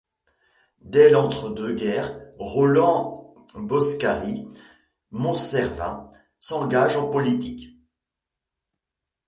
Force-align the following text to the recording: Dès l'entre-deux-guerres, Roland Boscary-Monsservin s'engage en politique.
Dès 0.81 1.11
l'entre-deux-guerres, 1.11 2.19
Roland 2.39 3.35
Boscary-Monsservin 3.53 6.09
s'engage 6.39 6.97
en 6.97 7.07
politique. 7.11 7.69